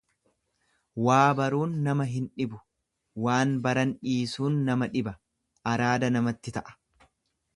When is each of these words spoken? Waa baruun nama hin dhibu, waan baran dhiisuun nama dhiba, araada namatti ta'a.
Waa 1.07 1.25
baruun 1.39 1.75
nama 1.87 2.07
hin 2.13 2.25
dhibu, 2.41 2.61
waan 3.27 3.53
baran 3.67 3.93
dhiisuun 3.99 4.57
nama 4.71 4.91
dhiba, 4.95 5.15
araada 5.75 6.13
namatti 6.17 6.55
ta'a. 6.57 6.77